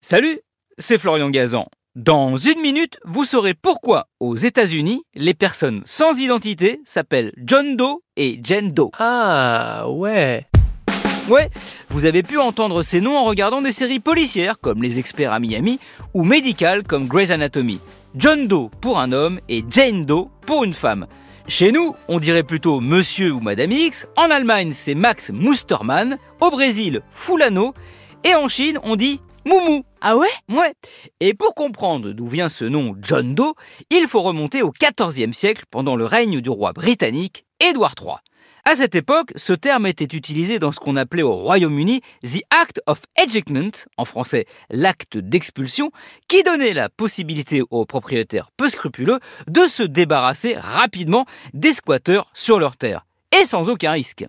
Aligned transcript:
Salut, 0.00 0.38
c'est 0.78 0.96
Florian 0.96 1.28
Gazan. 1.28 1.66
Dans 1.96 2.36
une 2.36 2.60
minute, 2.60 3.00
vous 3.04 3.24
saurez 3.24 3.52
pourquoi 3.52 4.06
aux 4.20 4.36
États-Unis, 4.36 5.02
les 5.16 5.34
personnes 5.34 5.82
sans 5.86 6.20
identité 6.20 6.80
s'appellent 6.84 7.32
John 7.44 7.76
Doe 7.76 7.98
et 8.16 8.38
Jane 8.44 8.70
Doe. 8.70 8.90
Ah 8.96 9.90
ouais. 9.90 10.46
Ouais, 11.28 11.50
vous 11.88 12.06
avez 12.06 12.22
pu 12.22 12.38
entendre 12.38 12.82
ces 12.82 13.00
noms 13.00 13.16
en 13.16 13.24
regardant 13.24 13.60
des 13.60 13.72
séries 13.72 13.98
policières 13.98 14.60
comme 14.60 14.84
Les 14.84 15.00
Experts 15.00 15.32
à 15.32 15.40
Miami 15.40 15.80
ou 16.14 16.22
médicales 16.22 16.84
comme 16.84 17.08
Grey's 17.08 17.32
Anatomy. 17.32 17.80
John 18.14 18.46
Doe 18.46 18.70
pour 18.80 19.00
un 19.00 19.10
homme 19.10 19.40
et 19.48 19.64
Jane 19.68 20.04
Doe 20.04 20.30
pour 20.46 20.62
une 20.62 20.74
femme. 20.74 21.08
Chez 21.48 21.72
nous, 21.72 21.96
on 22.06 22.20
dirait 22.20 22.44
plutôt 22.44 22.78
Monsieur 22.78 23.32
ou 23.32 23.40
Madame 23.40 23.72
X. 23.72 24.06
En 24.16 24.30
Allemagne, 24.30 24.70
c'est 24.74 24.94
Max 24.94 25.32
Mustermann. 25.32 26.18
Au 26.40 26.50
Brésil, 26.50 27.02
Fulano. 27.10 27.74
Et 28.22 28.36
en 28.36 28.46
Chine, 28.46 28.78
on 28.84 28.94
dit 28.94 29.20
Moumou. 29.44 29.84
Ah 30.00 30.16
ouais? 30.16 30.28
Ouais. 30.48 30.72
Et 31.20 31.34
pour 31.34 31.54
comprendre 31.54 32.12
d'où 32.12 32.26
vient 32.26 32.48
ce 32.48 32.64
nom 32.64 32.94
John 33.00 33.34
Doe, 33.34 33.54
il 33.90 34.06
faut 34.06 34.22
remonter 34.22 34.62
au 34.62 34.72
XIVe 34.72 35.32
siècle 35.32 35.64
pendant 35.70 35.96
le 35.96 36.04
règne 36.04 36.40
du 36.40 36.50
roi 36.50 36.72
britannique 36.72 37.44
Édouard 37.60 37.94
III. 38.00 38.16
À 38.64 38.76
cette 38.76 38.94
époque, 38.94 39.32
ce 39.36 39.54
terme 39.54 39.86
était 39.86 40.16
utilisé 40.16 40.58
dans 40.58 40.72
ce 40.72 40.80
qu'on 40.80 40.96
appelait 40.96 41.22
au 41.22 41.32
Royaume-Uni 41.32 42.02
The 42.22 42.42
Act 42.50 42.82
of 42.86 43.00
Ejectment, 43.16 43.86
en 43.96 44.04
français 44.04 44.44
l'acte 44.68 45.16
d'expulsion, 45.16 45.90
qui 46.28 46.42
donnait 46.42 46.74
la 46.74 46.90
possibilité 46.90 47.62
aux 47.70 47.86
propriétaires 47.86 48.50
peu 48.56 48.68
scrupuleux 48.68 49.20
de 49.46 49.66
se 49.68 49.82
débarrasser 49.82 50.54
rapidement 50.54 51.24
des 51.54 51.72
squatteurs 51.72 52.30
sur 52.34 52.58
leurs 52.58 52.76
terres, 52.76 53.06
et 53.40 53.46
sans 53.46 53.70
aucun 53.70 53.92
risque. 53.92 54.26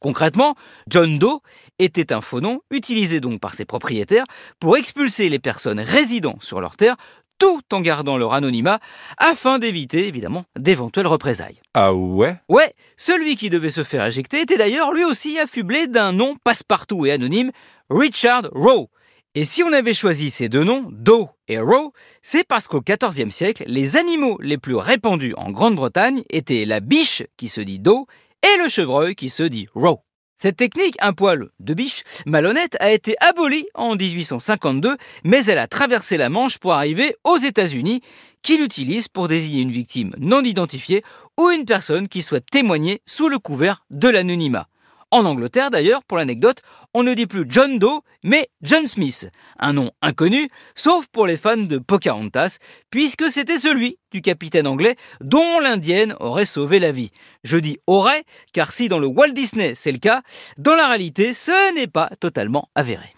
Concrètement, 0.00 0.56
John 0.88 1.18
Doe 1.18 1.40
était 1.78 2.12
un 2.12 2.20
faux 2.20 2.40
nom 2.40 2.60
utilisé 2.70 3.20
donc 3.20 3.38
par 3.38 3.54
ses 3.54 3.66
propriétaires 3.66 4.24
pour 4.58 4.76
expulser 4.76 5.28
les 5.28 5.38
personnes 5.38 5.80
résidant 5.80 6.36
sur 6.40 6.60
leurs 6.60 6.76
terres 6.76 6.96
tout 7.38 7.62
en 7.72 7.80
gardant 7.80 8.18
leur 8.18 8.34
anonymat 8.34 8.80
afin 9.16 9.58
d'éviter 9.58 10.06
évidemment 10.06 10.44
d'éventuelles 10.58 11.06
représailles. 11.06 11.60
Ah 11.74 11.92
ouais? 11.92 12.36
Ouais, 12.48 12.74
celui 12.96 13.36
qui 13.36 13.50
devait 13.50 13.70
se 13.70 13.82
faire 13.82 14.04
éjecter 14.04 14.42
était 14.42 14.58
d'ailleurs 14.58 14.92
lui 14.92 15.04
aussi 15.04 15.38
affublé 15.38 15.86
d'un 15.86 16.12
nom 16.12 16.36
passe-partout 16.44 17.06
et 17.06 17.12
anonyme, 17.12 17.50
Richard 17.88 18.48
Rowe. 18.52 18.88
Et 19.34 19.44
si 19.44 19.62
on 19.62 19.72
avait 19.72 19.94
choisi 19.94 20.30
ces 20.30 20.48
deux 20.48 20.64
noms, 20.64 20.88
Doe 20.90 21.28
et 21.48 21.58
Rowe, 21.58 21.92
c'est 22.20 22.44
parce 22.44 22.68
qu'au 22.68 22.82
XIVe 22.82 23.30
siècle, 23.30 23.64
les 23.66 23.96
animaux 23.96 24.38
les 24.40 24.58
plus 24.58 24.74
répandus 24.74 25.34
en 25.36 25.50
Grande-Bretagne 25.50 26.24
étaient 26.30 26.64
la 26.64 26.80
biche 26.80 27.22
qui 27.36 27.48
se 27.48 27.60
dit 27.60 27.78
Doe 27.78 28.06
et 28.42 28.62
le 28.62 28.68
chevreuil 28.68 29.14
qui 29.14 29.28
se 29.28 29.42
dit 29.42 29.68
Rowe. 29.74 30.00
Cette 30.42 30.56
technique, 30.56 30.96
un 31.00 31.12
poil 31.12 31.50
de 31.60 31.74
biche, 31.74 32.02
malhonnête, 32.24 32.74
a 32.80 32.90
été 32.90 33.14
abolie 33.20 33.66
en 33.74 33.94
1852, 33.94 34.96
mais 35.22 35.44
elle 35.44 35.58
a 35.58 35.66
traversé 35.66 36.16
la 36.16 36.30
Manche 36.30 36.56
pour 36.56 36.72
arriver 36.72 37.14
aux 37.24 37.36
États-Unis, 37.36 38.00
qui 38.40 38.56
l'utilisent 38.56 39.08
pour 39.08 39.28
désigner 39.28 39.60
une 39.60 39.70
victime 39.70 40.14
non 40.16 40.42
identifiée 40.42 41.02
ou 41.38 41.50
une 41.50 41.66
personne 41.66 42.08
qui 42.08 42.22
souhaite 42.22 42.46
témoigner 42.50 43.02
sous 43.04 43.28
le 43.28 43.38
couvert 43.38 43.84
de 43.90 44.08
l'anonymat. 44.08 44.69
En 45.12 45.24
Angleterre, 45.24 45.70
d'ailleurs, 45.72 46.04
pour 46.04 46.18
l'anecdote, 46.18 46.62
on 46.94 47.02
ne 47.02 47.14
dit 47.14 47.26
plus 47.26 47.44
John 47.48 47.80
Doe, 47.80 48.02
mais 48.22 48.48
John 48.62 48.86
Smith, 48.86 49.28
un 49.58 49.72
nom 49.72 49.90
inconnu, 50.02 50.48
sauf 50.76 51.08
pour 51.08 51.26
les 51.26 51.36
fans 51.36 51.56
de 51.56 51.78
Pocahontas, 51.78 52.58
puisque 52.90 53.28
c'était 53.28 53.58
celui 53.58 53.98
du 54.12 54.22
capitaine 54.22 54.68
anglais 54.68 54.94
dont 55.20 55.58
l'indienne 55.58 56.14
aurait 56.20 56.44
sauvé 56.44 56.78
la 56.78 56.92
vie. 56.92 57.10
Je 57.42 57.56
dis 57.56 57.78
aurait, 57.88 58.22
car 58.52 58.70
si 58.70 58.88
dans 58.88 59.00
le 59.00 59.08
Walt 59.08 59.32
Disney 59.32 59.74
c'est 59.74 59.92
le 59.92 59.98
cas, 59.98 60.22
dans 60.58 60.76
la 60.76 60.86
réalité, 60.86 61.32
ce 61.32 61.74
n'est 61.74 61.88
pas 61.88 62.10
totalement 62.20 62.68
avéré. 62.76 63.12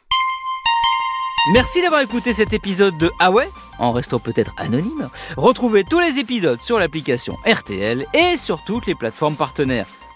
Merci 1.53 1.83
d'avoir 1.83 2.01
écouté 2.01 2.33
cet 2.33 2.53
épisode 2.53 2.97
de 2.98 3.11
Ah 3.19 3.33
en 3.79 3.93
restant 3.93 4.20
peut-être 4.20 4.55
anonyme. 4.59 5.11
Retrouvez 5.37 5.83
tous 5.83 5.98
les 5.98 6.20
épisodes 6.20 6.63
sur 6.63 6.79
l'application 6.79 7.37
RTL 7.45 8.07
et 8.15 8.37
sur 8.37 8.63
toutes 8.65 8.87
les 8.87 8.95
plateformes 8.95 9.37
partenaires. 9.37 9.89